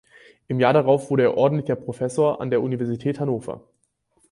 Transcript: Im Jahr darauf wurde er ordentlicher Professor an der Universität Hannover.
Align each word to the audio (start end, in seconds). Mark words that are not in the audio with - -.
Im 0.47 0.59
Jahr 0.59 0.73
darauf 0.73 1.11
wurde 1.11 1.21
er 1.21 1.37
ordentlicher 1.37 1.75
Professor 1.75 2.41
an 2.41 2.49
der 2.49 2.63
Universität 2.63 3.19
Hannover. 3.19 3.61